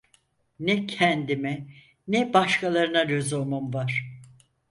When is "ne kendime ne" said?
0.59-2.33